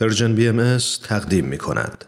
[0.00, 0.78] Persian BM
[1.08, 2.04] تقدیم می کند.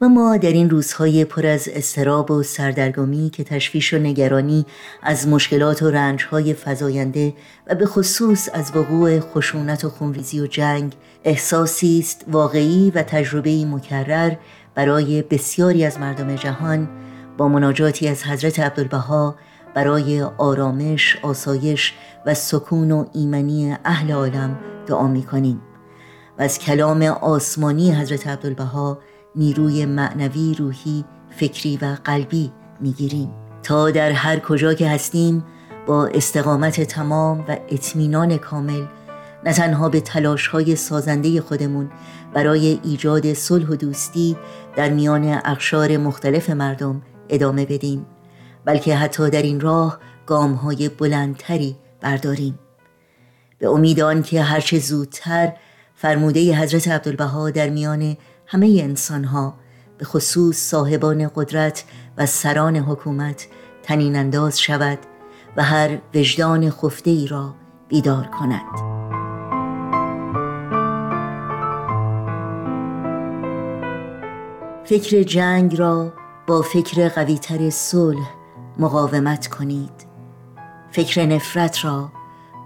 [0.00, 4.66] و ما در این روزهای پر از اضطراب و سردرگمی که تشویش و نگرانی
[5.02, 7.34] از مشکلات و رنجهای فزاینده
[7.66, 10.92] و به خصوص از وقوع خشونت و خونریزی و جنگ
[11.24, 14.34] احساسی است واقعی و تجربه مکرر
[14.74, 16.88] برای بسیاری از مردم جهان
[17.38, 19.36] با مناجاتی از حضرت عبدالبهاء
[19.74, 21.94] برای آرامش، آسایش
[22.26, 25.60] و سکون و ایمنی اهل عالم دعا می کنیم
[26.38, 28.98] و از کلام آسمانی حضرت عبدالبها
[29.36, 33.30] نیروی معنوی روحی فکری و قلبی می‌گیریم.
[33.62, 35.44] تا در هر کجا که هستیم
[35.86, 38.84] با استقامت تمام و اطمینان کامل
[39.44, 41.90] نه تنها به تلاش های سازنده خودمون
[42.34, 44.36] برای ایجاد صلح و دوستی
[44.76, 48.06] در میان اقشار مختلف مردم ادامه بدیم
[48.64, 52.58] بلکه حتی در این راه گام های بلندتری برداریم.
[53.58, 55.52] به امید آن که هرچه زودتر
[55.98, 59.54] فرموده حضرت عبدالبها در میان همه انسان ها
[59.98, 61.84] به خصوص صاحبان قدرت
[62.18, 63.46] و سران حکومت
[63.82, 64.98] تنین انداز شود
[65.56, 67.54] و هر وجدان خفته ای را
[67.88, 68.96] بیدار کند.
[74.84, 76.12] فکر جنگ را
[76.46, 78.30] با فکر قویتر صلح
[78.78, 80.06] مقاومت کنید.
[80.90, 82.12] فکر نفرت را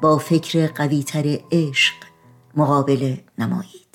[0.03, 2.00] با فکر قویتر عشق
[2.57, 3.90] مقابله نمایید.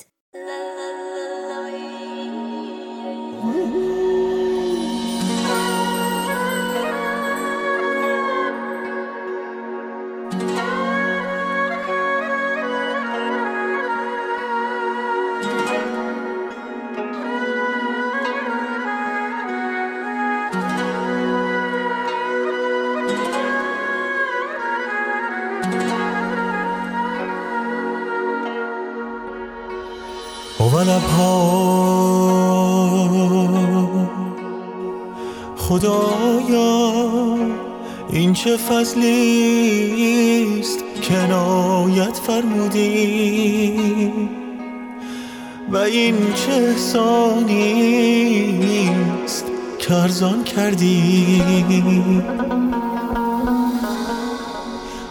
[35.56, 36.92] خدایا
[38.10, 39.16] این چه فضلی
[40.60, 43.72] است؟ کنایت فرمودی.
[45.70, 47.60] و این چه احسانی
[49.24, 49.44] است؟
[49.78, 51.42] کرزان کردی.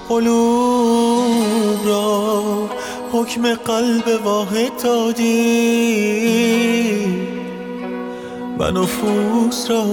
[0.10, 2.70] قلوب را
[3.16, 6.26] حکم قلب واحد دادی
[8.60, 9.86] و نفوس را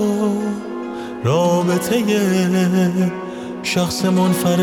[1.24, 2.02] رابطه
[3.62, 4.62] شخص منفرد.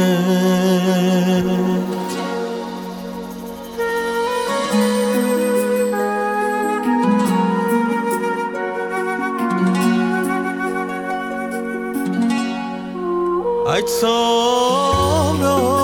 [13.78, 15.79] اجسام را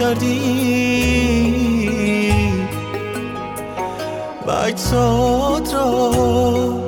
[0.00, 1.90] کردی؟
[4.46, 6.10] و اجساد را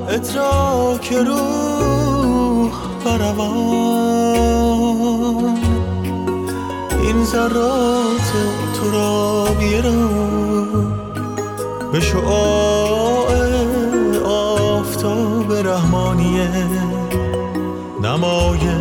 [0.08, 2.72] ادراک روح
[3.04, 4.32] بروان
[7.02, 8.32] این ذرات
[8.74, 10.08] ترابیه را
[11.92, 13.32] به شعاع
[14.24, 16.48] آفتاب رحمانیه
[18.02, 18.76] نمایش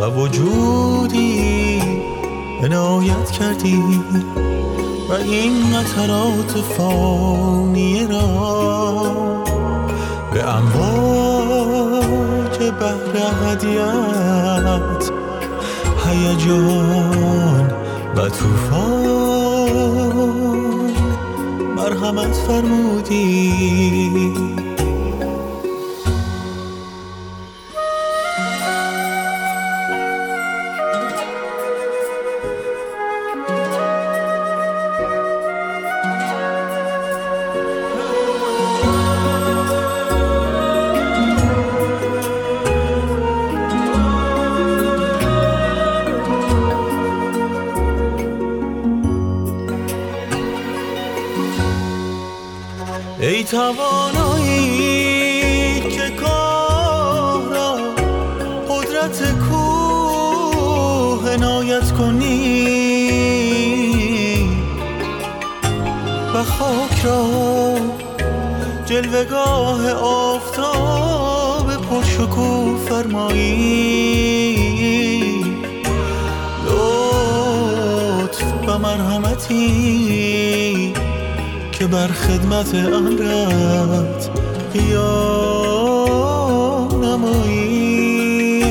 [0.00, 1.79] و وجودی
[2.62, 4.00] عنایت کردی
[5.08, 9.40] و این قطرات فانیه را
[10.32, 11.90] به امواج
[12.58, 15.10] بحر هدیت
[16.06, 17.70] هیجان
[18.16, 19.10] و طوفان
[21.76, 23.50] مرحمت فرمودی.
[53.22, 54.60] ای توانایی
[55.80, 57.76] که کار را
[58.68, 62.80] قدرت کوه عنایت کنی
[66.34, 67.26] و خاک را
[68.86, 74.09] جلوگاه آفتاب پرشکوه فرمایی.
[81.90, 84.30] بر خدمت امرت
[84.72, 86.24] قیام
[87.04, 88.62] نمایی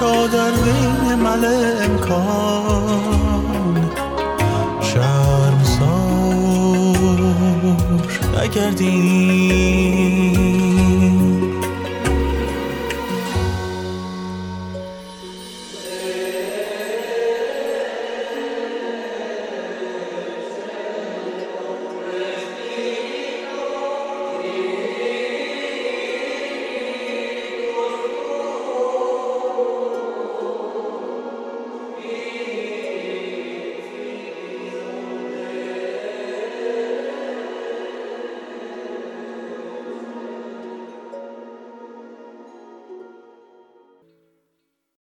[0.00, 1.44] تا در بین محل
[1.84, 3.90] امکان
[4.80, 6.22] شرمسار
[8.42, 9.61] نگردی